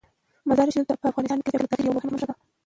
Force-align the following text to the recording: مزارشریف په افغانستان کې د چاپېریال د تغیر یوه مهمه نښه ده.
مزارشریف 0.47 0.87
په 1.01 1.09
افغانستان 1.11 1.39
کې 1.41 1.49
د 1.49 1.51
چاپېریال 1.53 1.67
د 1.67 1.71
تغیر 1.71 1.85
یوه 1.87 1.95
مهمه 1.97 2.11
نښه 2.13 2.27
ده. 2.29 2.35